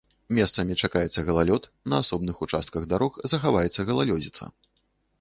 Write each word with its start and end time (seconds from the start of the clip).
Месцамі 0.37 0.77
чакаецца 0.87 1.25
галалёд, 1.27 1.69
на 1.95 2.01
асобных 2.05 2.35
участках 2.49 2.91
дарог 2.95 3.23
захаваецца 3.35 3.81
галалёдзіца. 3.93 4.43